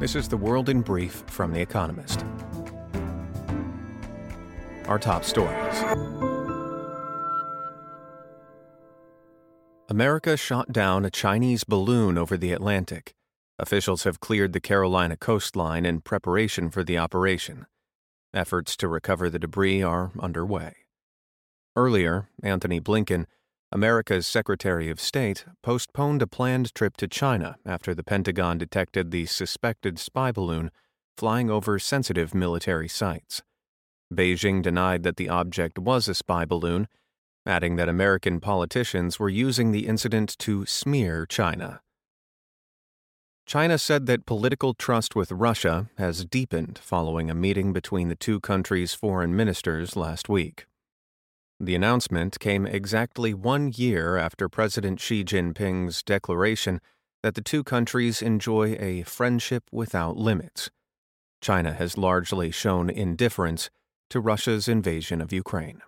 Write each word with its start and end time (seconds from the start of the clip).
This 0.00 0.16
is 0.16 0.28
the 0.28 0.36
World 0.38 0.70
in 0.70 0.80
Brief 0.80 1.24
from 1.26 1.52
The 1.52 1.60
Economist. 1.60 2.24
Our 4.86 4.98
top 4.98 5.24
stories 5.24 5.84
America 9.90 10.38
shot 10.38 10.72
down 10.72 11.04
a 11.04 11.10
Chinese 11.10 11.64
balloon 11.64 12.16
over 12.16 12.38
the 12.38 12.52
Atlantic. 12.52 13.12
Officials 13.58 14.04
have 14.04 14.20
cleared 14.20 14.54
the 14.54 14.58
Carolina 14.58 15.18
coastline 15.18 15.84
in 15.84 16.00
preparation 16.00 16.70
for 16.70 16.82
the 16.82 16.96
operation. 16.96 17.66
Efforts 18.32 18.78
to 18.78 18.88
recover 18.88 19.28
the 19.28 19.38
debris 19.38 19.82
are 19.82 20.12
underway. 20.18 20.76
Earlier, 21.76 22.30
Antony 22.42 22.80
Blinken, 22.80 23.26
America's 23.72 24.26
Secretary 24.26 24.90
of 24.90 25.00
State, 25.00 25.44
postponed 25.62 26.22
a 26.22 26.26
planned 26.26 26.74
trip 26.74 26.96
to 26.96 27.06
China 27.06 27.56
after 27.64 27.94
the 27.94 28.02
Pentagon 28.02 28.58
detected 28.58 29.10
the 29.10 29.26
suspected 29.26 29.98
spy 29.98 30.32
balloon 30.32 30.70
flying 31.16 31.50
over 31.50 31.78
sensitive 31.78 32.34
military 32.34 32.88
sites. 32.88 33.42
Beijing 34.12 34.60
denied 34.60 35.04
that 35.04 35.16
the 35.16 35.28
object 35.28 35.78
was 35.78 36.08
a 36.08 36.14
spy 36.14 36.44
balloon, 36.44 36.88
adding 37.46 37.76
that 37.76 37.88
American 37.88 38.40
politicians 38.40 39.20
were 39.20 39.28
using 39.28 39.70
the 39.70 39.86
incident 39.86 40.36
to 40.38 40.66
smear 40.66 41.26
China. 41.26 41.80
China 43.46 43.78
said 43.78 44.06
that 44.06 44.26
political 44.26 44.74
trust 44.74 45.14
with 45.14 45.30
Russia 45.30 45.90
has 45.96 46.24
deepened 46.24 46.78
following 46.82 47.30
a 47.30 47.34
meeting 47.34 47.72
between 47.72 48.08
the 48.08 48.16
two 48.16 48.40
countries' 48.40 48.94
foreign 48.94 49.34
ministers 49.34 49.94
last 49.94 50.28
week. 50.28 50.66
The 51.62 51.74
announcement 51.74 52.40
came 52.40 52.66
exactly 52.66 53.34
one 53.34 53.72
year 53.74 54.16
after 54.16 54.48
President 54.48 54.98
Xi 54.98 55.22
Jinping's 55.22 56.02
declaration 56.02 56.80
that 57.22 57.34
the 57.34 57.42
two 57.42 57.62
countries 57.62 58.22
enjoy 58.22 58.78
a 58.80 59.02
friendship 59.02 59.64
without 59.70 60.16
limits. 60.16 60.70
China 61.42 61.74
has 61.74 61.98
largely 61.98 62.50
shown 62.50 62.88
indifference 62.88 63.68
to 64.08 64.20
Russia's 64.20 64.68
invasion 64.68 65.20
of 65.20 65.34
Ukraine. 65.34 65.82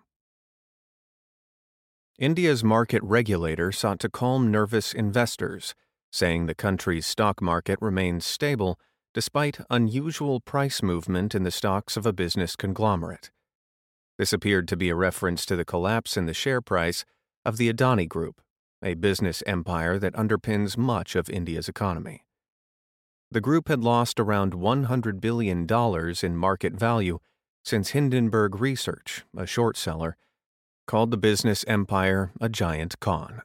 India's 2.18 2.62
market 2.62 3.02
regulator 3.02 3.72
sought 3.72 3.98
to 4.00 4.10
calm 4.10 4.50
nervous 4.50 4.92
investors 4.92 5.74
saying 6.10 6.44
the 6.44 6.54
country's 6.54 7.06
stock 7.06 7.40
market 7.40 7.78
remains 7.80 8.26
stable 8.26 8.78
despite 9.14 9.60
unusual 9.70 10.38
price 10.38 10.82
movement 10.82 11.34
in 11.34 11.42
the 11.42 11.50
stocks 11.50 11.96
of 11.96 12.04
a 12.04 12.12
business 12.12 12.56
conglomerate. 12.56 13.30
This 14.18 14.32
appeared 14.32 14.68
to 14.68 14.76
be 14.76 14.90
a 14.90 14.94
reference 14.94 15.46
to 15.46 15.56
the 15.56 15.64
collapse 15.64 16.16
in 16.16 16.26
the 16.26 16.34
share 16.34 16.60
price 16.60 17.04
of 17.44 17.56
the 17.56 17.72
Adani 17.72 18.08
Group, 18.08 18.40
a 18.82 18.94
business 18.94 19.42
empire 19.46 19.98
that 19.98 20.14
underpins 20.14 20.76
much 20.76 21.16
of 21.16 21.30
India's 21.30 21.68
economy. 21.68 22.24
The 23.30 23.40
group 23.40 23.68
had 23.68 23.82
lost 23.82 24.20
around 24.20 24.52
$100 24.52 25.20
billion 25.20 25.66
in 26.22 26.36
market 26.36 26.74
value 26.74 27.18
since 27.64 27.90
Hindenburg 27.90 28.60
Research, 28.60 29.24
a 29.36 29.46
short 29.46 29.76
seller, 29.76 30.16
called 30.86 31.10
the 31.10 31.16
business 31.16 31.64
empire 31.66 32.32
a 32.40 32.48
giant 32.48 33.00
con. 33.00 33.42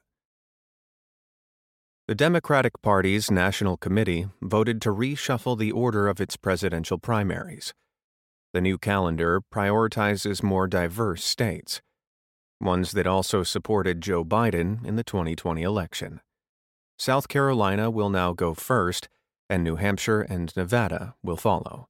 The 2.06 2.14
Democratic 2.14 2.80
Party's 2.82 3.30
National 3.30 3.76
Committee 3.76 4.28
voted 4.42 4.82
to 4.82 4.90
reshuffle 4.90 5.58
the 5.58 5.72
order 5.72 6.08
of 6.08 6.20
its 6.20 6.36
presidential 6.36 6.98
primaries. 6.98 7.74
The 8.58 8.62
new 8.62 8.76
calendar 8.76 9.40
prioritizes 9.54 10.42
more 10.42 10.66
diverse 10.66 11.22
states, 11.22 11.80
ones 12.60 12.90
that 12.90 13.06
also 13.06 13.44
supported 13.44 14.00
Joe 14.00 14.24
Biden 14.24 14.84
in 14.84 14.96
the 14.96 15.04
2020 15.04 15.62
election. 15.62 16.20
South 16.98 17.28
Carolina 17.28 17.88
will 17.88 18.10
now 18.10 18.32
go 18.32 18.54
first, 18.54 19.08
and 19.48 19.62
New 19.62 19.76
Hampshire 19.76 20.22
and 20.22 20.52
Nevada 20.56 21.14
will 21.22 21.36
follow. 21.36 21.88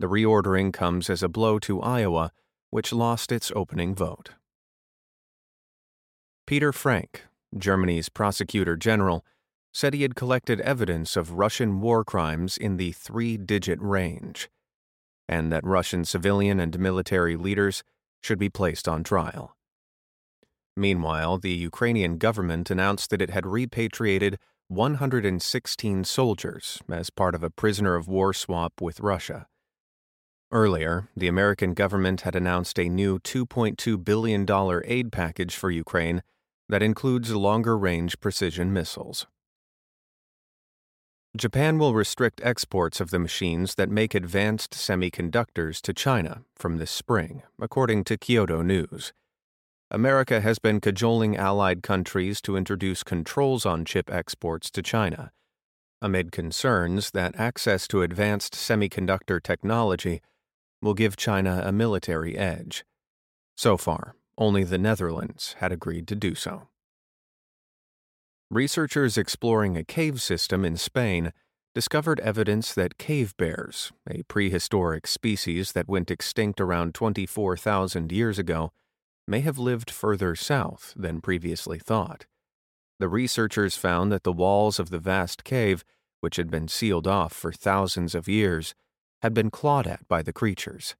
The 0.00 0.08
reordering 0.08 0.72
comes 0.72 1.08
as 1.08 1.22
a 1.22 1.28
blow 1.28 1.60
to 1.60 1.80
Iowa, 1.80 2.32
which 2.70 2.92
lost 2.92 3.30
its 3.30 3.52
opening 3.54 3.94
vote. 3.94 4.30
Peter 6.44 6.72
Frank, 6.72 7.22
Germany's 7.56 8.08
prosecutor 8.08 8.76
general, 8.76 9.24
said 9.72 9.94
he 9.94 10.02
had 10.02 10.16
collected 10.16 10.60
evidence 10.62 11.16
of 11.16 11.34
Russian 11.34 11.80
war 11.80 12.02
crimes 12.04 12.56
in 12.56 12.78
the 12.78 12.90
three 12.90 13.36
digit 13.36 13.80
range, 13.80 14.48
and 15.28 15.52
that 15.52 15.64
Russian 15.64 16.04
civilian 16.04 16.60
and 16.60 16.78
military 16.78 17.36
leaders 17.36 17.82
should 18.22 18.38
be 18.38 18.48
placed 18.48 18.88
on 18.88 19.04
trial. 19.04 19.56
Meanwhile, 20.76 21.38
the 21.38 21.52
Ukrainian 21.52 22.18
government 22.18 22.70
announced 22.70 23.10
that 23.10 23.22
it 23.22 23.30
had 23.30 23.46
repatriated 23.46 24.38
116 24.68 26.04
soldiers 26.04 26.80
as 26.90 27.10
part 27.10 27.34
of 27.34 27.42
a 27.42 27.50
prisoner 27.50 27.94
of 27.94 28.08
war 28.08 28.32
swap 28.32 28.80
with 28.80 29.00
Russia. 29.00 29.46
Earlier, 30.50 31.08
the 31.16 31.28
American 31.28 31.74
government 31.74 32.22
had 32.22 32.34
announced 32.34 32.78
a 32.78 32.88
new 32.88 33.18
$2.2 33.18 34.04
billion 34.04 34.46
aid 34.84 35.12
package 35.12 35.54
for 35.54 35.70
Ukraine 35.70 36.22
that 36.68 36.82
includes 36.82 37.34
longer 37.34 37.76
range 37.76 38.20
precision 38.20 38.72
missiles. 38.72 39.26
Japan 41.36 41.78
will 41.78 41.94
restrict 41.94 42.40
exports 42.44 43.00
of 43.00 43.10
the 43.10 43.18
machines 43.18 43.74
that 43.74 43.90
make 43.90 44.14
advanced 44.14 44.70
semiconductors 44.70 45.80
to 45.80 45.92
China 45.92 46.42
from 46.54 46.78
this 46.78 46.92
spring, 46.92 47.42
according 47.60 48.04
to 48.04 48.16
Kyodo 48.16 48.62
News. 48.64 49.12
America 49.90 50.40
has 50.40 50.60
been 50.60 50.80
cajoling 50.80 51.36
allied 51.36 51.82
countries 51.82 52.40
to 52.42 52.56
introduce 52.56 53.02
controls 53.02 53.66
on 53.66 53.84
chip 53.84 54.12
exports 54.12 54.70
to 54.70 54.80
China, 54.80 55.32
amid 56.00 56.30
concerns 56.30 57.10
that 57.10 57.34
access 57.34 57.88
to 57.88 58.02
advanced 58.02 58.54
semiconductor 58.54 59.42
technology 59.42 60.22
will 60.80 60.94
give 60.94 61.16
China 61.16 61.64
a 61.66 61.72
military 61.72 62.38
edge. 62.38 62.84
So 63.56 63.76
far, 63.76 64.14
only 64.38 64.62
the 64.62 64.78
Netherlands 64.78 65.56
had 65.58 65.72
agreed 65.72 66.06
to 66.08 66.14
do 66.14 66.36
so. 66.36 66.68
Researchers 68.50 69.16
exploring 69.16 69.76
a 69.76 69.84
cave 69.84 70.20
system 70.20 70.64
in 70.64 70.76
Spain 70.76 71.32
discovered 71.74 72.20
evidence 72.20 72.74
that 72.74 72.98
cave 72.98 73.34
bears, 73.36 73.90
a 74.08 74.22
prehistoric 74.24 75.06
species 75.06 75.72
that 75.72 75.88
went 75.88 76.10
extinct 76.10 76.60
around 76.60 76.94
24,000 76.94 78.12
years 78.12 78.38
ago, 78.38 78.70
may 79.26 79.40
have 79.40 79.58
lived 79.58 79.90
further 79.90 80.36
south 80.36 80.92
than 80.94 81.22
previously 81.22 81.78
thought. 81.78 82.26
The 83.00 83.08
researchers 83.08 83.76
found 83.76 84.12
that 84.12 84.22
the 84.22 84.32
walls 84.32 84.78
of 84.78 84.90
the 84.90 84.98
vast 84.98 85.42
cave, 85.42 85.82
which 86.20 86.36
had 86.36 86.50
been 86.50 86.68
sealed 86.68 87.08
off 87.08 87.32
for 87.32 87.50
thousands 87.50 88.14
of 88.14 88.28
years, 88.28 88.74
had 89.22 89.32
been 89.32 89.50
clawed 89.50 89.86
at 89.86 90.06
by 90.06 90.22
the 90.22 90.32
creatures. 90.34 90.94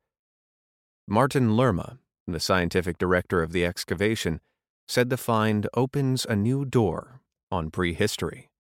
Martin 1.07 1.57
Lerma, 1.57 1.99
the 2.27 2.41
scientific 2.41 2.97
director 2.97 3.43
of 3.43 3.53
the 3.53 3.67
excavation, 3.67 4.41
said 4.89 5.11
the 5.11 5.19
find 5.19 5.69
opens 5.75 6.25
a 6.25 6.35
new 6.35 6.65
door 6.65 7.21
on 7.55 7.71
prehistory. 7.71 8.51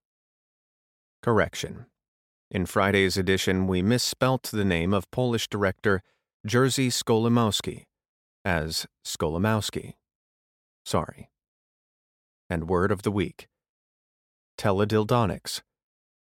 Correction. 1.20 1.86
In 2.48 2.64
Friday's 2.64 3.16
edition, 3.16 3.66
we 3.66 3.82
misspelt 3.82 4.44
the 4.44 4.64
name 4.64 4.94
of 4.94 5.10
Polish 5.10 5.48
director 5.48 6.00
Jerzy 6.46 6.92
Skolimowski 6.92 7.86
as 8.44 8.86
Skolimowski. 9.04 9.94
Sorry. 10.84 11.28
And 12.48 12.68
word 12.68 12.92
of 12.92 13.02
the 13.02 13.10
week 13.10 13.48
Teledildonics, 14.56 15.62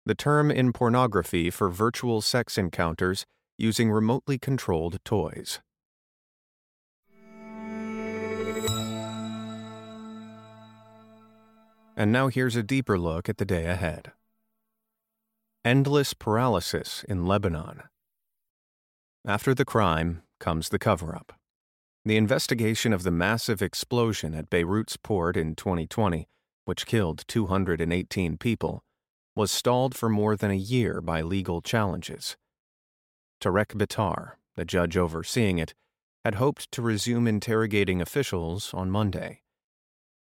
the 0.04 0.14
term 0.14 0.50
in 0.50 0.74
pornography 0.74 1.48
for 1.48 1.70
virtual 1.70 2.20
sex 2.20 2.58
encounters 2.58 3.24
using 3.56 3.90
remotely 3.90 4.38
controlled 4.38 4.98
toys. 5.06 5.60
And 11.98 12.12
now 12.12 12.28
here's 12.28 12.54
a 12.54 12.62
deeper 12.62 12.96
look 12.96 13.28
at 13.28 13.38
the 13.38 13.44
day 13.44 13.66
ahead. 13.66 14.12
Endless 15.64 16.14
paralysis 16.14 17.04
in 17.08 17.26
Lebanon. 17.26 17.82
After 19.26 19.52
the 19.52 19.64
crime 19.64 20.22
comes 20.38 20.68
the 20.68 20.78
cover 20.78 21.16
up. 21.16 21.32
The 22.04 22.16
investigation 22.16 22.92
of 22.92 23.02
the 23.02 23.10
massive 23.10 23.60
explosion 23.60 24.32
at 24.32 24.48
Beirut's 24.48 24.96
port 24.96 25.36
in 25.36 25.56
2020, 25.56 26.28
which 26.66 26.86
killed 26.86 27.24
218 27.26 28.38
people, 28.38 28.84
was 29.34 29.50
stalled 29.50 29.96
for 29.96 30.08
more 30.08 30.36
than 30.36 30.52
a 30.52 30.54
year 30.54 31.00
by 31.00 31.20
legal 31.20 31.60
challenges. 31.60 32.36
Tarek 33.40 33.74
Bitar, 33.74 34.34
the 34.54 34.64
judge 34.64 34.96
overseeing 34.96 35.58
it, 35.58 35.74
had 36.24 36.36
hoped 36.36 36.70
to 36.70 36.80
resume 36.80 37.26
interrogating 37.26 38.00
officials 38.00 38.72
on 38.72 38.88
Monday. 38.88 39.40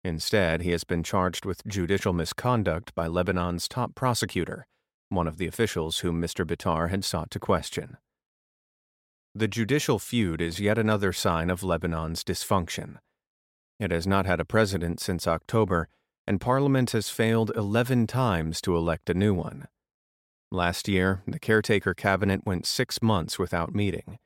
Instead, 0.04 0.62
he 0.62 0.72
has 0.72 0.84
been 0.84 1.04
charged 1.04 1.46
with 1.46 1.66
judicial 1.68 2.14
misconduct 2.14 2.94
by 2.96 3.08
Lebanon's 3.08 3.68
top 3.68 3.94
prosecutor, 3.94 4.66
one 5.10 5.28
of 5.28 5.38
the 5.38 5.48
officials 5.48 6.00
whom 6.00 6.22
Mr. 6.22 6.46
Bitar 6.46 6.90
had 6.90 7.06
sought 7.06 7.30
to 7.32 7.40
question. 7.40 7.98
The 9.36 9.48
judicial 9.48 10.00
feud 10.00 10.42
is 10.42 10.60
yet 10.60 10.78
another 10.78 11.14
sign 11.14 11.50
of 11.50 11.64
Lebanon's 11.64 12.24
dysfunction. 12.24 12.98
It 13.80 13.92
has 13.92 14.06
not 14.06 14.26
had 14.26 14.40
a 14.40 14.46
president 14.46 15.00
since 15.00 15.28
October, 15.28 15.88
and 16.28 16.42
Parliament 16.42 16.92
has 16.92 17.10
failed 17.10 17.52
11 17.56 18.08
times 18.08 18.62
to 18.62 18.76
elect 18.76 19.10
a 19.10 19.14
new 19.14 19.34
one. 19.34 19.68
Last 20.52 20.88
year, 20.88 21.24
the 21.26 21.40
caretaker 21.40 21.94
cabinet 21.94 22.42
went 22.46 22.66
six 22.66 23.02
months 23.02 23.40
without 23.40 23.74
meeting. 23.74 24.18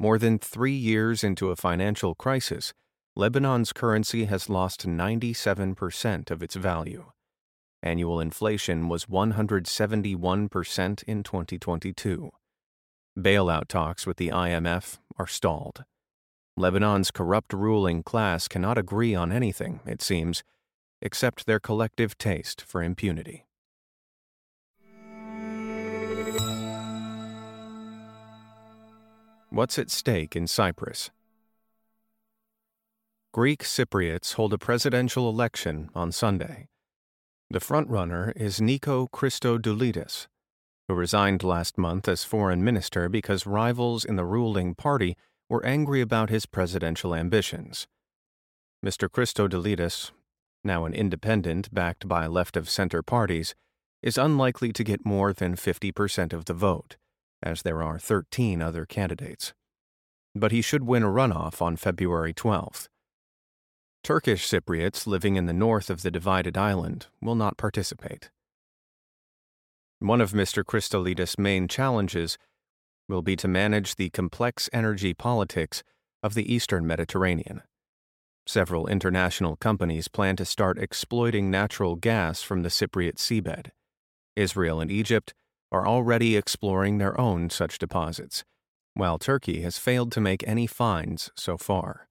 More 0.00 0.18
than 0.18 0.38
three 0.38 0.74
years 0.74 1.22
into 1.22 1.50
a 1.50 1.56
financial 1.56 2.14
crisis, 2.14 2.74
Lebanon's 3.18 3.72
currency 3.72 4.26
has 4.26 4.48
lost 4.48 4.86
97% 4.86 6.30
of 6.30 6.40
its 6.40 6.54
value. 6.54 7.06
Annual 7.82 8.20
inflation 8.20 8.88
was 8.88 9.06
171% 9.06 11.02
in 11.02 11.24
2022. 11.24 12.30
Bailout 13.18 13.66
talks 13.66 14.06
with 14.06 14.18
the 14.18 14.28
IMF 14.28 14.98
are 15.18 15.26
stalled. 15.26 15.82
Lebanon's 16.56 17.10
corrupt 17.10 17.52
ruling 17.52 18.04
class 18.04 18.46
cannot 18.46 18.78
agree 18.78 19.16
on 19.16 19.32
anything, 19.32 19.80
it 19.84 20.00
seems, 20.00 20.44
except 21.02 21.44
their 21.44 21.58
collective 21.58 22.16
taste 22.18 22.60
for 22.62 22.84
impunity. 22.84 23.46
What's 29.50 29.76
at 29.76 29.90
stake 29.90 30.36
in 30.36 30.46
Cyprus? 30.46 31.10
Greek 33.34 33.62
Cypriots 33.62 34.34
hold 34.34 34.54
a 34.54 34.58
presidential 34.58 35.28
election 35.28 35.90
on 35.94 36.10
Sunday. 36.10 36.66
The 37.50 37.60
frontrunner 37.60 38.32
is 38.34 38.58
Nico 38.58 39.06
Christodoulides, 39.08 40.28
who 40.88 40.94
resigned 40.94 41.44
last 41.44 41.76
month 41.76 42.08
as 42.08 42.24
foreign 42.24 42.64
minister 42.64 43.10
because 43.10 43.46
rivals 43.46 44.06
in 44.06 44.16
the 44.16 44.24
ruling 44.24 44.74
party 44.74 45.14
were 45.50 45.64
angry 45.66 46.00
about 46.00 46.30
his 46.30 46.46
presidential 46.46 47.14
ambitions. 47.14 47.86
Mr. 48.84 49.10
Christodoulides, 49.10 50.10
now 50.64 50.86
an 50.86 50.94
independent 50.94 51.72
backed 51.72 52.08
by 52.08 52.26
left 52.26 52.56
of 52.56 52.70
center 52.70 53.02
parties, 53.02 53.54
is 54.02 54.16
unlikely 54.16 54.72
to 54.72 54.82
get 54.82 55.04
more 55.04 55.34
than 55.34 55.54
50% 55.54 56.32
of 56.32 56.46
the 56.46 56.54
vote 56.54 56.96
as 57.42 57.60
there 57.60 57.82
are 57.82 57.98
13 57.98 58.62
other 58.62 58.86
candidates. 58.86 59.52
But 60.34 60.50
he 60.50 60.62
should 60.62 60.84
win 60.84 61.02
a 61.02 61.08
runoff 61.08 61.60
on 61.60 61.76
February 61.76 62.32
12th. 62.32 62.88
Turkish 64.02 64.48
Cypriots 64.48 65.06
living 65.06 65.36
in 65.36 65.46
the 65.46 65.52
north 65.52 65.90
of 65.90 66.02
the 66.02 66.10
divided 66.10 66.56
island 66.56 67.06
will 67.20 67.34
not 67.34 67.56
participate. 67.56 68.30
One 69.98 70.20
of 70.20 70.32
Mr. 70.32 70.64
Christodoulides' 70.64 71.38
main 71.38 71.68
challenges 71.68 72.38
will 73.08 73.22
be 73.22 73.36
to 73.36 73.48
manage 73.48 73.96
the 73.96 74.10
complex 74.10 74.70
energy 74.72 75.12
politics 75.12 75.82
of 76.22 76.34
the 76.34 76.52
eastern 76.52 76.86
Mediterranean. 76.86 77.62
Several 78.46 78.86
international 78.86 79.56
companies 79.56 80.08
plan 80.08 80.36
to 80.36 80.44
start 80.44 80.78
exploiting 80.78 81.50
natural 81.50 81.96
gas 81.96 82.42
from 82.42 82.62
the 82.62 82.70
Cypriot 82.70 83.16
seabed. 83.16 83.70
Israel 84.36 84.80
and 84.80 84.90
Egypt 84.90 85.34
are 85.70 85.86
already 85.86 86.36
exploring 86.36 86.98
their 86.98 87.20
own 87.20 87.50
such 87.50 87.78
deposits, 87.78 88.44
while 88.94 89.18
Turkey 89.18 89.60
has 89.62 89.76
failed 89.76 90.12
to 90.12 90.20
make 90.20 90.46
any 90.46 90.66
finds 90.66 91.30
so 91.36 91.58
far. 91.58 92.07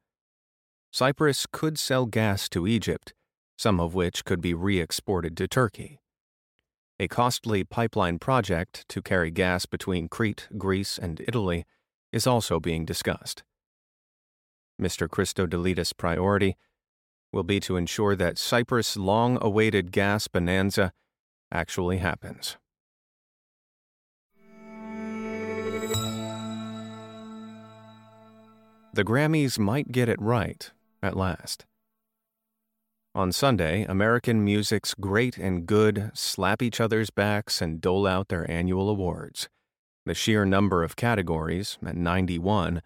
Cyprus 0.98 1.46
could 1.52 1.78
sell 1.78 2.08
gas 2.08 2.50
to 2.50 2.66
Egypt, 2.66 3.14
some 3.56 3.80
of 3.80 3.94
which 3.94 4.26
could 4.26 4.42
be 4.42 4.56
re 4.56 4.80
exported 4.80 5.38
to 5.38 5.48
Turkey. 5.48 6.02
A 7.00 7.08
costly 7.08 7.64
pipeline 7.64 8.18
project 8.18 8.84
to 8.90 9.04
carry 9.04 9.30
gas 9.30 9.68
between 9.68 10.10
Crete, 10.10 10.48
Greece, 10.58 10.98
and 10.98 11.22
Italy 11.28 11.68
is 12.12 12.26
also 12.26 12.60
being 12.60 12.84
discussed. 12.84 13.44
Mr. 14.82 15.08
Christodoulides' 15.08 15.96
priority 15.96 16.58
will 17.32 17.44
be 17.44 17.60
to 17.60 17.78
ensure 17.78 18.16
that 18.16 18.40
Cyprus' 18.40 18.98
long 18.98 19.38
awaited 19.40 19.92
gas 19.92 20.28
bonanza 20.28 20.94
actually 21.52 22.00
happens. 22.00 22.58
The 28.96 29.04
Grammys 29.04 29.60
might 29.60 29.92
get 29.92 30.10
it 30.10 30.20
right 30.20 30.72
at 31.02 31.16
last. 31.18 31.66
On 33.16 33.32
Sunday, 33.32 33.84
American 33.86 34.44
music's 34.44 34.94
great 34.94 35.38
and 35.38 35.66
good 35.66 36.12
slap 36.14 36.62
each 36.62 36.80
other's 36.80 37.10
backs 37.10 37.62
and 37.62 37.82
dole 37.82 38.06
out 38.06 38.28
their 38.28 38.50
annual 38.50 38.90
awards. 38.90 39.50
The 40.06 40.14
sheer 40.14 40.46
number 40.46 40.84
of 40.84 40.96
categories, 40.96 41.78
at 41.86 41.96
91, 41.96 42.82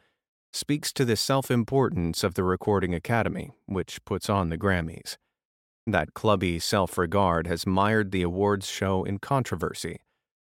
speaks 0.53 0.93
to 0.93 1.05
the 1.05 1.15
self 1.15 1.51
importance 1.51 2.23
of 2.23 2.35
the 2.35 2.43
Recording 2.43 2.93
Academy, 2.93 3.51
which 3.65 4.03
puts 4.05 4.29
on 4.29 4.49
the 4.49 4.57
Grammys. 4.57 5.17
That 5.85 6.13
clubby 6.13 6.59
self 6.59 6.97
regard 6.97 7.47
has 7.47 7.67
mired 7.67 8.11
the 8.11 8.21
awards 8.21 8.69
show 8.69 9.03
in 9.03 9.19
controversy, 9.19 9.99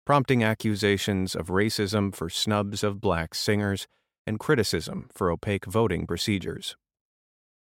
prompting 0.06 0.42
accusations 0.42 1.34
of 1.34 1.48
racism 1.48 2.14
for 2.14 2.30
snubs 2.30 2.82
of 2.82 3.00
black 3.00 3.34
singers 3.34 3.86
and 4.26 4.38
criticism 4.38 5.08
for 5.12 5.30
opaque 5.30 5.66
voting 5.66 6.06
procedures. 6.06 6.76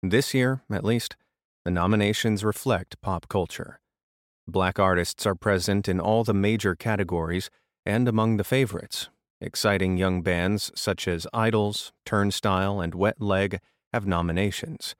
This 0.01 0.33
year, 0.33 0.61
at 0.71 0.85
least, 0.85 1.15
the 1.65 1.71
nominations 1.71 2.43
reflect 2.43 3.01
pop 3.01 3.27
culture. 3.27 3.81
Black 4.47 4.79
artists 4.79 5.25
are 5.25 5.35
present 5.35 5.87
in 5.87 5.99
all 5.99 6.23
the 6.23 6.33
major 6.33 6.73
categories 6.73 7.49
and 7.85 8.07
among 8.07 8.37
the 8.37 8.43
favorites. 8.43 9.09
Exciting 9.41 9.97
young 9.97 10.21
bands 10.21 10.71
such 10.75 11.07
as 11.07 11.27
IDLES, 11.33 11.91
Turnstile, 12.05 12.81
and 12.81 12.95
Wet 12.95 13.21
Leg 13.21 13.59
have 13.93 14.07
nominations. 14.07 14.95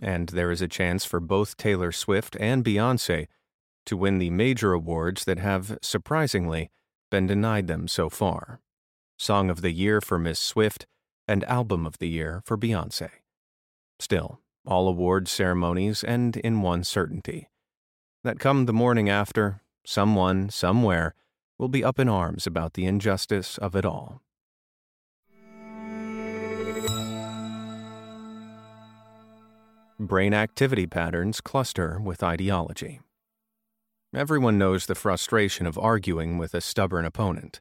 And 0.00 0.28
there 0.28 0.50
is 0.50 0.62
a 0.62 0.68
chance 0.68 1.04
for 1.04 1.20
both 1.20 1.56
Taylor 1.56 1.92
Swift 1.92 2.36
and 2.38 2.64
Beyonce 2.64 3.26
to 3.86 3.96
win 3.96 4.18
the 4.18 4.30
major 4.30 4.72
awards 4.72 5.24
that 5.24 5.38
have, 5.38 5.78
surprisingly, 5.82 6.70
been 7.10 7.26
denied 7.26 7.66
them 7.66 7.88
so 7.88 8.08
far. 8.08 8.60
Song 9.18 9.50
of 9.50 9.62
the 9.62 9.72
Year 9.72 10.00
for 10.00 10.18
Miss 10.18 10.38
Swift, 10.38 10.86
and 11.26 11.42
Album 11.44 11.86
of 11.86 11.98
the 11.98 12.08
Year 12.08 12.42
for 12.44 12.56
Beyonce. 12.56 13.10
Still, 14.00 14.40
all 14.66 14.88
award 14.88 15.28
ceremonies 15.28 16.04
end 16.04 16.36
in 16.36 16.62
one 16.62 16.84
certainty 16.84 17.48
that 18.24 18.38
come 18.38 18.66
the 18.66 18.72
morning 18.72 19.08
after, 19.08 19.62
someone, 19.84 20.50
somewhere, 20.50 21.14
will 21.58 21.68
be 21.68 21.82
up 21.84 21.98
in 21.98 22.08
arms 22.08 22.46
about 22.46 22.74
the 22.74 22.84
injustice 22.84 23.58
of 23.58 23.74
it 23.74 23.84
all. 23.84 24.22
Brain 30.00 30.32
activity 30.32 30.86
patterns 30.86 31.40
cluster 31.40 31.98
with 32.00 32.22
ideology. 32.22 33.00
Everyone 34.14 34.56
knows 34.56 34.86
the 34.86 34.94
frustration 34.94 35.66
of 35.66 35.76
arguing 35.76 36.38
with 36.38 36.54
a 36.54 36.60
stubborn 36.60 37.04
opponent. 37.04 37.60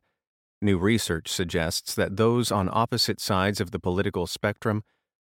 New 0.61 0.77
research 0.77 1.29
suggests 1.29 1.95
that 1.95 2.17
those 2.17 2.51
on 2.51 2.69
opposite 2.71 3.19
sides 3.19 3.59
of 3.59 3.71
the 3.71 3.79
political 3.79 4.27
spectrum 4.27 4.83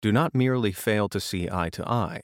do 0.02 0.12
not 0.12 0.36
merely 0.36 0.72
fail 0.72 1.08
to 1.10 1.20
see 1.20 1.50
eye 1.52 1.70
to 1.70 1.88
eye. 1.88 2.22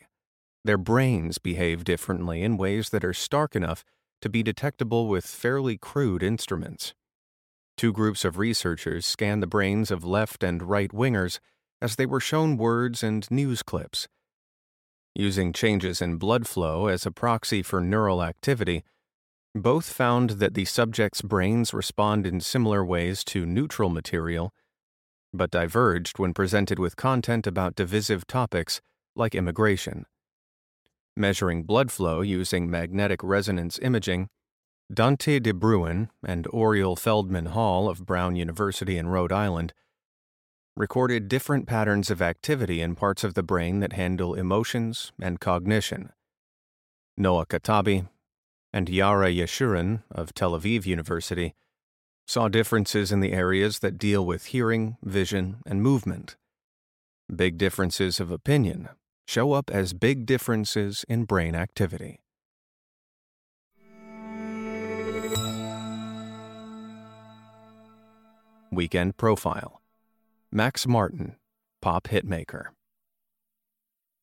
Their 0.63 0.77
brains 0.77 1.37
behave 1.37 1.83
differently 1.83 2.43
in 2.43 2.57
ways 2.57 2.89
that 2.89 3.05
are 3.05 3.13
stark 3.13 3.55
enough 3.55 3.83
to 4.21 4.29
be 4.29 4.43
detectable 4.43 5.07
with 5.07 5.25
fairly 5.25 5.77
crude 5.77 6.23
instruments. 6.23 6.93
Two 7.77 7.93
groups 7.93 8.25
of 8.25 8.39
researchers 8.39 9.05
scanned 9.05 9.43
the 9.43 9.47
brains 9.47 9.91
of 9.91 10.03
left 10.03 10.43
and 10.43 10.63
right 10.63 10.91
wingers 10.91 11.39
as 11.81 11.95
they 11.95 12.05
were 12.05 12.19
shown 12.19 12.57
words 12.57 13.03
and 13.03 13.29
news 13.29 13.61
clips. 13.61 14.07
Using 15.13 15.53
changes 15.53 16.01
in 16.01 16.17
blood 16.17 16.47
flow 16.47 16.87
as 16.87 17.05
a 17.05 17.11
proxy 17.11 17.61
for 17.61 17.79
neural 17.79 18.23
activity, 18.23 18.83
both 19.53 19.91
found 19.91 20.31
that 20.31 20.53
the 20.53 20.65
subjects' 20.65 21.21
brains 21.21 21.73
respond 21.73 22.25
in 22.27 22.39
similar 22.39 22.83
ways 22.83 23.23
to 23.25 23.45
neutral 23.45 23.89
material, 23.89 24.53
but 25.37 25.51
diverged 25.51 26.19
when 26.19 26.33
presented 26.33 26.79
with 26.79 26.95
content 26.95 27.47
about 27.47 27.75
divisive 27.75 28.27
topics 28.27 28.81
like 29.15 29.35
immigration. 29.35 30.05
Measuring 31.15 31.63
blood 31.63 31.91
flow 31.91 32.21
using 32.21 32.69
magnetic 32.69 33.23
resonance 33.23 33.79
imaging, 33.81 34.29
Dante 34.93 35.39
de 35.39 35.53
Bruin 35.53 36.09
and 36.25 36.47
Oriel 36.47 36.95
Feldman 36.95 37.47
Hall 37.47 37.89
of 37.89 38.05
Brown 38.05 38.35
University 38.35 38.97
in 38.97 39.07
Rhode 39.07 39.31
Island 39.31 39.73
recorded 40.77 41.27
different 41.27 41.65
patterns 41.65 42.11
of 42.11 42.21
activity 42.21 42.81
in 42.81 42.95
parts 42.95 43.23
of 43.23 43.33
the 43.33 43.43
brain 43.43 43.79
that 43.79 43.93
handle 43.93 44.35
emotions 44.35 45.11
and 45.19 45.39
cognition. 45.39 46.11
Noah 47.17 47.47
Katabi 47.47 48.07
and 48.71 48.87
Yara 48.87 49.29
Yeshurun 49.29 50.03
of 50.11 50.33
Tel 50.35 50.51
Aviv 50.51 50.85
University 50.85 51.55
saw 52.27 52.49
differences 52.49 53.11
in 53.11 53.21
the 53.21 53.31
areas 53.31 53.79
that 53.79 53.97
deal 53.97 54.25
with 54.25 54.47
hearing, 54.47 54.97
vision, 55.01 55.57
and 55.65 55.81
movement. 55.81 56.35
Big 57.33 57.57
differences 57.57 58.19
of 58.19 58.29
opinion 58.31 58.89
show 59.25 59.53
up 59.53 59.71
as 59.71 59.93
big 59.93 60.25
differences 60.25 61.05
in 61.09 61.23
brain 61.23 61.55
activity. 61.55 62.19
Weekend 68.71 69.17
Profile 69.17 69.81
Max 70.51 70.85
Martin, 70.85 71.35
Pop 71.81 72.07
Hitmaker. 72.09 72.67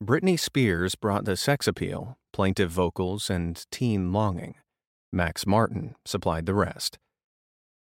Britney 0.02 0.38
Spears 0.38 0.94
brought 0.94 1.24
the 1.24 1.36
sex 1.36 1.66
appeal, 1.66 2.18
plaintive 2.32 2.70
vocals, 2.70 3.30
and 3.30 3.64
teen 3.70 4.12
longing. 4.12 4.56
Max 5.12 5.46
Martin 5.46 5.94
supplied 6.04 6.44
the 6.46 6.54
rest. 6.54 6.98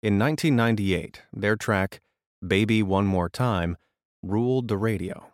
In 0.02 0.18
1998, 0.18 1.24
their 1.30 1.56
track, 1.56 2.00
Baby 2.46 2.82
One 2.82 3.04
More 3.04 3.28
Time, 3.28 3.76
ruled 4.22 4.68
the 4.68 4.78
radio. 4.78 5.26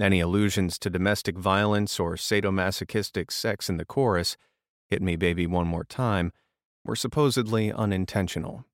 Any 0.00 0.18
allusions 0.18 0.80
to 0.80 0.90
domestic 0.90 1.38
violence 1.38 2.00
or 2.00 2.16
sadomasochistic 2.16 3.30
sex 3.30 3.68
in 3.68 3.76
the 3.76 3.84
chorus, 3.84 4.36
Hit 4.90 5.00
Me 5.00 5.14
Baby 5.14 5.46
One 5.46 5.68
More 5.68 5.84
Time, 5.84 6.32
were 6.84 6.96
supposedly 6.96 7.70
unintentional. 7.70 8.64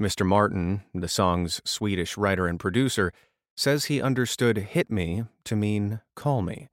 Mr. 0.00 0.24
Martin, 0.24 0.84
the 0.94 1.08
song's 1.08 1.60
Swedish 1.64 2.16
writer 2.16 2.46
and 2.46 2.60
producer, 2.60 3.12
says 3.56 3.86
he 3.86 4.00
understood 4.00 4.58
hit 4.58 4.88
me 4.88 5.24
to 5.42 5.56
mean 5.56 6.00
call 6.14 6.42
me. 6.42 6.68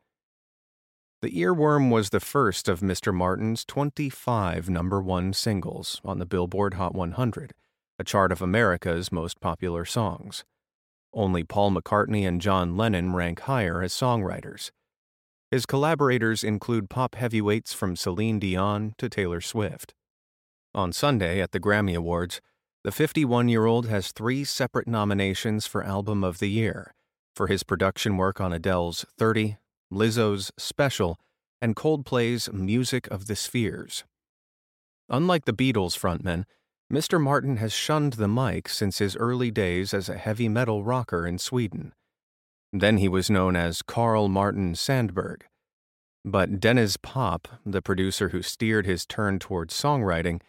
The 1.24 1.32
Earworm 1.32 1.90
was 1.90 2.12
the 2.12 2.20
first 2.20 2.70
of 2.70 2.82
Mr. 2.82 3.12
Martin's 3.12 3.66
25 3.66 4.70
number 4.70 5.02
one 5.02 5.34
singles 5.34 6.00
on 6.06 6.20
the 6.20 6.28
Billboard 6.28 6.76
Hot 6.76 6.94
100, 6.94 7.56
a 8.02 8.04
chart 8.04 8.32
of 8.32 8.42
America's 8.42 9.12
most 9.12 9.40
popular 9.40 9.86
songs. 9.86 10.44
Only 11.14 11.44
Paul 11.44 11.70
McCartney 11.70 12.28
and 12.28 12.42
John 12.42 12.76
Lennon 12.76 13.14
rank 13.14 13.42
higher 13.42 13.84
as 13.84 13.94
songwriters. 13.94 14.72
His 15.52 15.68
collaborators 15.68 16.44
include 16.44 16.90
pop 16.90 17.14
heavyweights 17.14 17.74
from 17.74 17.96
Celine 17.96 18.40
Dion 18.40 18.96
to 18.98 19.08
Taylor 19.08 19.40
Swift. 19.40 19.94
On 20.74 20.92
Sunday 20.92 21.42
at 21.42 21.52
the 21.52 21.60
Grammy 21.60 21.96
Awards, 21.96 22.42
the 22.84 22.92
51 22.92 23.50
year 23.50 23.68
old 23.68 23.88
has 23.88 24.12
three 24.12 24.44
separate 24.44 24.88
nominations 24.88 25.68
for 25.68 25.84
Album 25.84 26.24
of 26.24 26.40
the 26.40 26.50
Year 26.50 26.96
for 27.36 27.46
his 27.46 27.62
production 27.62 28.18
work 28.18 28.42
on 28.42 28.52
Adele's 28.52 29.06
30, 29.20 29.58
Lizzo's 29.94 30.52
Special, 30.58 31.20
and 31.62 31.76
Coldplay's 31.76 32.52
Music 32.52 33.06
of 33.12 33.28
the 33.28 33.36
Spheres. 33.36 34.06
Unlike 35.08 35.46
the 35.46 35.54
Beatles 35.54 35.96
frontman, 35.96 36.46
Mr. 36.92 37.22
Martin 37.22 37.56
has 37.58 37.72
shunned 37.72 38.14
the 38.14 38.28
mic 38.28 38.68
since 38.68 38.98
his 38.98 39.16
early 39.16 39.50
days 39.50 39.94
as 39.94 40.10
a 40.10 40.18
heavy 40.18 40.50
metal 40.50 40.84
rocker 40.84 41.26
in 41.26 41.38
Sweden. 41.38 41.94
Then 42.74 42.98
he 42.98 43.08
was 43.08 43.30
known 43.30 43.56
as 43.56 43.82
Karl 43.82 44.28
Martin 44.28 44.76
Sandberg. 44.76 45.46
But 46.26 46.60
Denniz 46.60 47.02
Pop, 47.02 47.48
the 47.66 47.82
producer 47.82 48.30
who 48.30 48.42
steered 48.42 48.86
his 48.86 49.06
turn 49.06 49.40
towards 49.40 49.74
songwriting, 49.74 50.42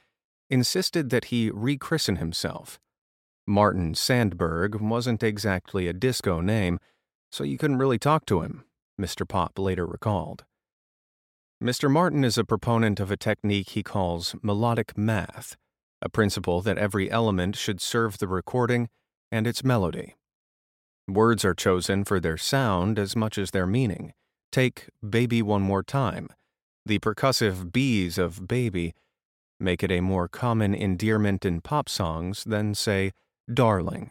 insisted 0.50 1.10
that 1.10 1.26
he 1.26 1.48
rechristen 1.50 2.18
himself. 2.18 2.80
Martin 3.46 3.94
Sandberg 3.94 4.80
wasn't 4.80 5.22
exactly 5.22 5.86
a 5.86 5.92
disco 5.92 6.40
name, 6.40 6.80
so 7.30 7.44
you 7.44 7.56
couldn't 7.56 7.78
really 7.78 7.98
talk 7.98 8.26
to 8.26 8.42
him, 8.42 8.64
Mr. 9.00 9.26
Pop 9.26 9.60
later 9.60 9.86
recalled. 9.86 10.44
Mr. 11.62 11.88
Martin 11.88 12.24
is 12.24 12.36
a 12.36 12.44
proponent 12.44 12.98
of 12.98 13.12
a 13.12 13.16
technique 13.16 13.70
he 13.70 13.84
calls 13.84 14.34
melodic 14.42 14.98
math, 14.98 15.56
a 16.02 16.08
principle 16.08 16.60
that 16.62 16.76
every 16.76 17.10
element 17.10 17.56
should 17.56 17.80
serve 17.80 18.18
the 18.18 18.28
recording 18.28 18.88
and 19.30 19.46
its 19.46 19.64
melody. 19.64 20.16
Words 21.08 21.44
are 21.44 21.54
chosen 21.54 22.04
for 22.04 22.20
their 22.20 22.36
sound 22.36 22.98
as 22.98 23.16
much 23.16 23.38
as 23.38 23.52
their 23.52 23.66
meaning. 23.66 24.12
Take 24.50 24.88
Baby 25.08 25.40
One 25.40 25.62
More 25.62 25.82
Time. 25.82 26.28
The 26.84 26.98
percussive 26.98 27.72
B's 27.72 28.18
of 28.18 28.46
baby 28.46 28.94
make 29.58 29.82
it 29.82 29.92
a 29.92 30.00
more 30.00 30.28
common 30.28 30.74
endearment 30.74 31.44
in 31.44 31.60
pop 31.60 31.88
songs 31.88 32.44
than, 32.44 32.74
say, 32.74 33.12
darling. 33.52 34.10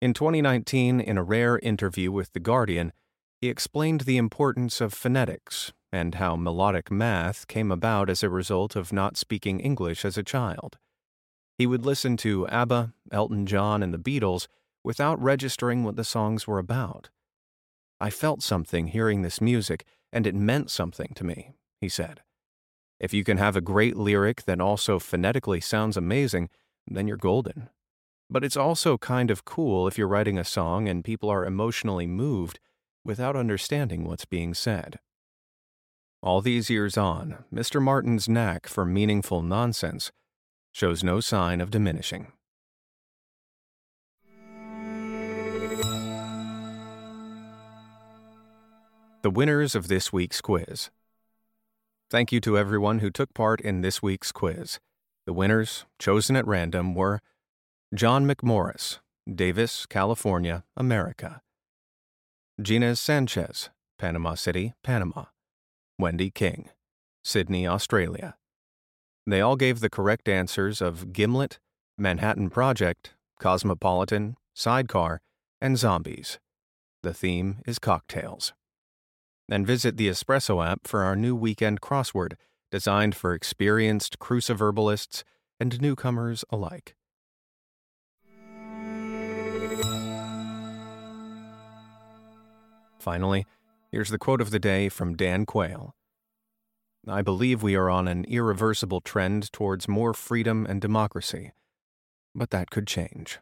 In 0.00 0.14
2019, 0.14 1.00
in 1.00 1.18
a 1.18 1.22
rare 1.22 1.58
interview 1.58 2.12
with 2.12 2.32
The 2.32 2.40
Guardian, 2.40 2.92
he 3.40 3.48
explained 3.48 4.02
the 4.02 4.18
importance 4.18 4.80
of 4.80 4.92
phonetics 4.92 5.72
and 5.92 6.16
how 6.16 6.36
melodic 6.36 6.90
math 6.90 7.46
came 7.46 7.72
about 7.72 8.10
as 8.10 8.22
a 8.22 8.28
result 8.28 8.76
of 8.76 8.92
not 8.92 9.16
speaking 9.16 9.60
English 9.60 10.04
as 10.04 10.18
a 10.18 10.22
child. 10.22 10.78
He 11.56 11.66
would 11.66 11.84
listen 11.84 12.16
to 12.18 12.46
ABBA, 12.48 12.92
Elton 13.10 13.46
John, 13.46 13.82
and 13.82 13.92
the 13.92 13.98
Beatles 13.98 14.46
without 14.84 15.20
registering 15.20 15.84
what 15.84 15.96
the 15.96 16.04
songs 16.04 16.46
were 16.46 16.58
about. 16.58 17.10
I 18.00 18.10
felt 18.10 18.42
something 18.42 18.88
hearing 18.88 19.22
this 19.22 19.40
music, 19.40 19.84
and 20.12 20.26
it 20.26 20.34
meant 20.34 20.70
something 20.70 21.12
to 21.16 21.24
me, 21.24 21.52
he 21.80 21.88
said. 21.88 22.20
If 23.00 23.12
you 23.12 23.24
can 23.24 23.38
have 23.38 23.56
a 23.56 23.60
great 23.60 23.96
lyric 23.96 24.44
that 24.44 24.60
also 24.60 24.98
phonetically 24.98 25.60
sounds 25.60 25.96
amazing, 25.96 26.48
then 26.86 27.08
you're 27.08 27.16
golden. 27.16 27.70
But 28.30 28.44
it's 28.44 28.56
also 28.56 28.98
kind 28.98 29.30
of 29.30 29.44
cool 29.44 29.88
if 29.88 29.96
you're 29.96 30.08
writing 30.08 30.38
a 30.38 30.44
song 30.44 30.88
and 30.88 31.04
people 31.04 31.30
are 31.30 31.44
emotionally 31.44 32.06
moved 32.06 32.60
without 33.04 33.36
understanding 33.36 34.04
what's 34.04 34.26
being 34.26 34.52
said. 34.54 34.98
All 36.20 36.40
these 36.40 36.68
years 36.68 36.96
on, 36.96 37.44
Mr. 37.54 37.80
Martin's 37.80 38.28
knack 38.28 38.66
for 38.66 38.84
meaningful 38.84 39.40
nonsense 39.40 40.10
shows 40.72 41.04
no 41.04 41.20
sign 41.20 41.60
of 41.60 41.70
diminishing. 41.70 42.32
The 49.22 49.30
winners 49.30 49.76
of 49.76 49.86
this 49.86 50.12
week's 50.12 50.40
quiz. 50.40 50.90
Thank 52.10 52.32
you 52.32 52.40
to 52.40 52.58
everyone 52.58 52.98
who 52.98 53.10
took 53.10 53.32
part 53.32 53.60
in 53.60 53.82
this 53.82 54.02
week's 54.02 54.32
quiz. 54.32 54.80
The 55.24 55.32
winners, 55.32 55.84
chosen 56.00 56.34
at 56.34 56.46
random, 56.46 56.94
were 56.94 57.20
John 57.94 58.26
McMorris, 58.26 58.98
Davis, 59.32 59.86
California, 59.86 60.64
America. 60.76 61.42
Gina 62.60 62.96
Sanchez, 62.96 63.70
Panama 63.98 64.34
City, 64.34 64.72
Panama. 64.82 65.26
Wendy 65.98 66.30
King, 66.30 66.68
Sydney, 67.24 67.66
Australia. 67.66 68.36
They 69.26 69.40
all 69.40 69.56
gave 69.56 69.80
the 69.80 69.90
correct 69.90 70.28
answers 70.28 70.80
of 70.80 71.12
Gimlet, 71.12 71.58
Manhattan 71.96 72.50
Project, 72.50 73.14
Cosmopolitan, 73.40 74.36
Sidecar, 74.54 75.20
and 75.60 75.76
Zombies. 75.76 76.38
The 77.02 77.12
theme 77.12 77.58
is 77.66 77.80
cocktails 77.80 78.52
and 79.50 79.66
visit 79.66 79.96
the 79.96 80.08
Espresso 80.08 80.64
app 80.64 80.86
for 80.86 81.02
our 81.02 81.16
new 81.16 81.34
weekend 81.34 81.80
crossword 81.80 82.34
designed 82.70 83.16
for 83.16 83.34
experienced 83.34 84.18
cruciverbalists 84.18 85.24
and 85.58 85.80
newcomers 85.80 86.44
alike. 86.50 86.94
Finally, 92.98 93.46
here's 93.90 94.10
the 94.10 94.18
quote 94.18 94.40
of 94.40 94.50
the 94.50 94.58
day 94.58 94.88
from 94.88 95.16
Dan 95.16 95.46
Quayle. 95.46 95.94
I 97.06 97.22
believe 97.22 97.62
we 97.62 97.74
are 97.74 97.88
on 97.88 98.08
an 98.08 98.24
irreversible 98.24 99.00
trend 99.00 99.52
towards 99.52 99.88
more 99.88 100.12
freedom 100.12 100.66
and 100.66 100.80
democracy, 100.80 101.52
but 102.34 102.50
that 102.50 102.70
could 102.70 102.86
change. 102.86 103.38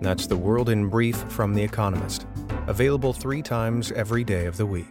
That's 0.00 0.26
the 0.26 0.36
world 0.36 0.68
in 0.68 0.88
brief 0.88 1.16
from 1.28 1.54
The 1.54 1.62
Economist, 1.62 2.26
available 2.66 3.12
three 3.12 3.40
times 3.40 3.92
every 3.92 4.24
day 4.24 4.46
of 4.46 4.56
the 4.56 4.66
week. 4.66 4.88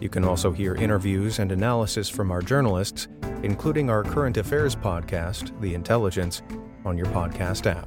You 0.00 0.08
can 0.08 0.24
also 0.24 0.52
hear 0.52 0.74
interviews 0.74 1.38
and 1.38 1.52
analysis 1.52 2.08
from 2.08 2.30
our 2.30 2.40
journalists, 2.40 3.08
including 3.42 3.90
our 3.90 4.02
current 4.02 4.38
affairs 4.38 4.74
podcast, 4.74 5.58
The 5.60 5.74
Intelligence, 5.74 6.40
on 6.86 6.96
your 6.96 7.08
podcast 7.08 7.66
app. 7.66 7.86